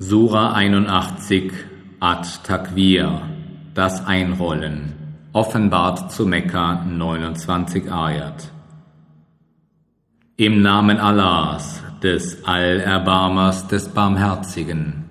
Sura 0.00 0.52
81 0.52 1.50
At-Takwir 1.98 3.20
Das 3.74 4.06
Einrollen 4.06 4.92
Offenbart 5.32 6.12
zu 6.12 6.24
Mekka 6.24 6.84
29 6.84 7.90
Ayat 7.90 8.52
Im 10.36 10.62
Namen 10.62 10.98
Allahs, 10.98 11.82
des 12.00 12.44
Allerbarmers, 12.44 13.66
des 13.66 13.88
Barmherzigen. 13.88 15.02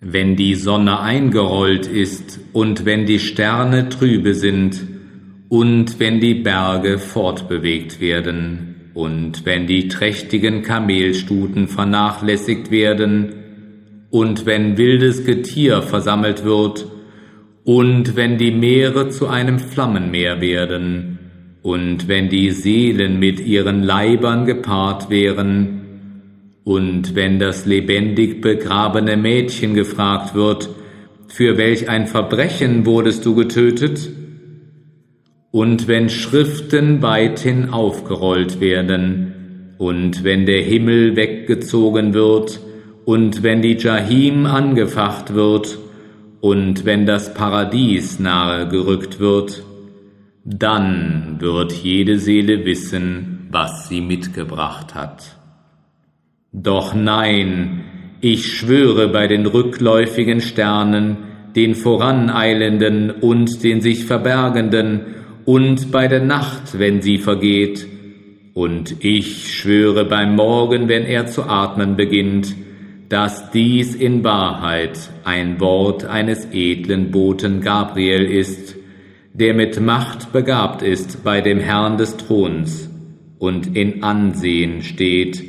Wenn 0.00 0.36
die 0.36 0.54
Sonne 0.54 1.00
eingerollt 1.00 1.86
ist 1.86 2.40
und 2.54 2.86
wenn 2.86 3.04
die 3.04 3.18
Sterne 3.18 3.90
trübe 3.90 4.34
sind 4.34 4.80
und 5.50 6.00
wenn 6.00 6.18
die 6.18 6.36
Berge 6.36 6.98
fortbewegt 6.98 8.00
werden 8.00 8.90
und 8.94 9.44
wenn 9.44 9.66
die 9.66 9.88
trächtigen 9.88 10.62
Kamelstuten 10.62 11.68
vernachlässigt 11.68 12.70
werden, 12.70 13.41
und 14.12 14.44
wenn 14.44 14.76
wildes 14.76 15.24
Getier 15.24 15.80
versammelt 15.80 16.44
wird, 16.44 16.86
und 17.64 18.14
wenn 18.14 18.36
die 18.36 18.50
Meere 18.50 19.08
zu 19.08 19.26
einem 19.26 19.58
Flammenmeer 19.58 20.42
werden, 20.42 21.18
und 21.62 22.08
wenn 22.08 22.28
die 22.28 22.50
Seelen 22.50 23.18
mit 23.18 23.40
ihren 23.40 23.82
Leibern 23.82 24.44
gepaart 24.44 25.08
wären, 25.08 25.80
und 26.62 27.14
wenn 27.14 27.38
das 27.38 27.64
lebendig 27.64 28.42
begrabene 28.42 29.16
Mädchen 29.16 29.72
gefragt 29.72 30.34
wird, 30.34 30.68
für 31.28 31.56
welch 31.56 31.88
ein 31.88 32.06
Verbrechen 32.06 32.84
wurdest 32.84 33.24
du 33.24 33.34
getötet? 33.34 34.10
Und 35.50 35.88
wenn 35.88 36.10
Schriften 36.10 37.00
weithin 37.00 37.70
aufgerollt 37.70 38.60
werden, 38.60 39.74
und 39.78 40.22
wenn 40.22 40.44
der 40.44 40.60
Himmel 40.60 41.16
weggezogen 41.16 42.12
wird, 42.12 42.60
und 43.04 43.42
wenn 43.42 43.62
die 43.62 43.76
Jahim 43.76 44.46
angefacht 44.46 45.34
wird 45.34 45.78
und 46.40 46.84
wenn 46.84 47.06
das 47.06 47.34
Paradies 47.34 48.18
nahe 48.18 48.68
gerückt 48.68 49.20
wird, 49.20 49.62
dann 50.44 51.36
wird 51.40 51.72
jede 51.72 52.18
Seele 52.18 52.64
wissen, 52.64 53.48
was 53.50 53.88
sie 53.88 54.00
mitgebracht 54.00 54.94
hat. 54.94 55.36
Doch 56.52 56.94
nein, 56.94 57.84
ich 58.20 58.52
schwöre 58.52 59.08
bei 59.08 59.26
den 59.26 59.46
rückläufigen 59.46 60.40
Sternen, 60.40 61.16
den 61.56 61.74
voraneilenden 61.74 63.10
und 63.10 63.62
den 63.62 63.80
sich 63.80 64.04
verbergenden, 64.04 65.00
und 65.44 65.90
bei 65.90 66.06
der 66.06 66.22
Nacht, 66.22 66.78
wenn 66.78 67.02
sie 67.02 67.18
vergeht, 67.18 67.86
und 68.54 69.02
ich 69.04 69.54
schwöre 69.54 70.04
beim 70.04 70.36
Morgen, 70.36 70.88
wenn 70.88 71.04
er 71.04 71.26
zu 71.26 71.42
atmen 71.42 71.96
beginnt, 71.96 72.54
dass 73.12 73.50
dies 73.50 73.94
in 73.94 74.24
Wahrheit 74.24 74.98
ein 75.22 75.60
Wort 75.60 76.06
eines 76.06 76.46
edlen 76.50 77.10
Boten 77.10 77.60
Gabriel 77.60 78.24
ist, 78.24 78.74
der 79.34 79.52
mit 79.52 79.78
Macht 79.78 80.32
begabt 80.32 80.80
ist 80.80 81.22
bei 81.22 81.42
dem 81.42 81.58
Herrn 81.58 81.98
des 81.98 82.16
Throns 82.16 82.88
und 83.38 83.76
in 83.76 84.02
Ansehen 84.02 84.80
steht, 84.80 85.44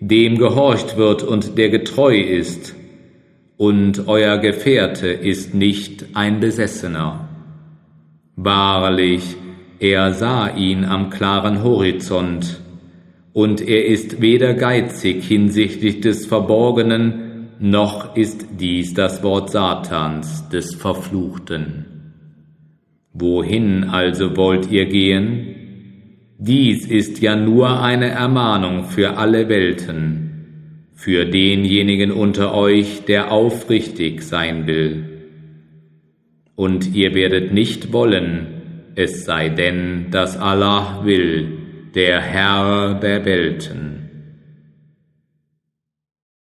dem 0.00 0.36
gehorcht 0.36 0.98
wird 0.98 1.22
und 1.22 1.56
der 1.56 1.70
getreu 1.70 2.18
ist, 2.20 2.74
und 3.56 4.08
euer 4.08 4.36
Gefährte 4.36 5.08
ist 5.08 5.54
nicht 5.54 6.04
ein 6.12 6.40
Besessener. 6.40 7.30
Wahrlich, 8.36 9.36
er 9.78 10.12
sah 10.12 10.54
ihn 10.54 10.84
am 10.84 11.08
klaren 11.08 11.62
Horizont, 11.62 12.60
und 13.36 13.60
er 13.60 13.84
ist 13.84 14.22
weder 14.22 14.54
geizig 14.54 15.22
hinsichtlich 15.22 16.00
des 16.00 16.24
Verborgenen, 16.24 17.50
noch 17.58 18.16
ist 18.16 18.46
dies 18.58 18.94
das 18.94 19.22
Wort 19.22 19.50
Satans, 19.50 20.48
des 20.48 20.74
Verfluchten. 20.74 21.84
Wohin 23.12 23.84
also 23.84 24.38
wollt 24.38 24.70
ihr 24.70 24.86
gehen? 24.86 25.54
Dies 26.38 26.86
ist 26.86 27.20
ja 27.20 27.36
nur 27.36 27.82
eine 27.82 28.08
Ermahnung 28.08 28.84
für 28.84 29.18
alle 29.18 29.50
Welten, 29.50 30.86
für 30.94 31.26
denjenigen 31.26 32.12
unter 32.12 32.54
euch, 32.54 33.02
der 33.04 33.32
aufrichtig 33.32 34.22
sein 34.22 34.66
will. 34.66 35.04
Und 36.54 36.94
ihr 36.94 37.14
werdet 37.14 37.52
nicht 37.52 37.92
wollen, 37.92 38.46
es 38.94 39.26
sei 39.26 39.50
denn, 39.50 40.06
dass 40.10 40.38
Allah 40.38 41.02
will, 41.04 41.65
der 41.96 42.20
Herr 42.20 42.92
der 42.92 43.24
Welten. 43.24 43.95